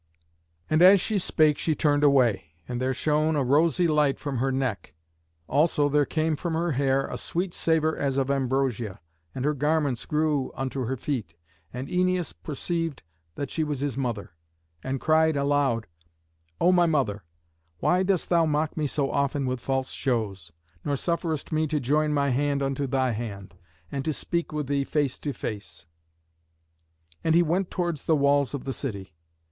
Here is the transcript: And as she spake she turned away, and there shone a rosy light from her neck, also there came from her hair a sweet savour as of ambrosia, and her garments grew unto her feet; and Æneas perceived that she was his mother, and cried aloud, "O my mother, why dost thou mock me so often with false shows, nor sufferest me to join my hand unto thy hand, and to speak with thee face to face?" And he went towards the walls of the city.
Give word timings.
And 0.67 0.81
as 0.81 0.99
she 0.99 1.19
spake 1.19 1.59
she 1.59 1.75
turned 1.75 2.03
away, 2.03 2.55
and 2.67 2.81
there 2.81 2.91
shone 2.91 3.35
a 3.35 3.43
rosy 3.43 3.87
light 3.87 4.17
from 4.17 4.39
her 4.39 4.51
neck, 4.51 4.95
also 5.47 5.89
there 5.89 6.07
came 6.07 6.35
from 6.35 6.55
her 6.55 6.71
hair 6.71 7.05
a 7.05 7.19
sweet 7.19 7.53
savour 7.53 7.95
as 7.95 8.17
of 8.17 8.31
ambrosia, 8.31 8.99
and 9.35 9.45
her 9.45 9.53
garments 9.53 10.07
grew 10.07 10.51
unto 10.55 10.85
her 10.85 10.97
feet; 10.97 11.35
and 11.71 11.87
Æneas 11.87 12.33
perceived 12.41 13.03
that 13.35 13.51
she 13.51 13.63
was 13.63 13.81
his 13.81 13.95
mother, 13.95 14.31
and 14.83 14.99
cried 14.99 15.37
aloud, 15.37 15.85
"O 16.59 16.71
my 16.71 16.87
mother, 16.87 17.23
why 17.77 18.01
dost 18.01 18.29
thou 18.29 18.47
mock 18.47 18.75
me 18.75 18.87
so 18.87 19.11
often 19.11 19.45
with 19.45 19.59
false 19.59 19.91
shows, 19.91 20.51
nor 20.83 20.95
sufferest 20.97 21.51
me 21.51 21.67
to 21.67 21.79
join 21.79 22.11
my 22.11 22.29
hand 22.29 22.63
unto 22.63 22.87
thy 22.87 23.11
hand, 23.11 23.53
and 23.91 24.03
to 24.05 24.13
speak 24.13 24.51
with 24.51 24.65
thee 24.65 24.83
face 24.83 25.19
to 25.19 25.31
face?" 25.31 25.85
And 27.23 27.35
he 27.35 27.43
went 27.43 27.69
towards 27.69 28.05
the 28.05 28.15
walls 28.15 28.55
of 28.55 28.63
the 28.63 28.73
city. 28.73 29.13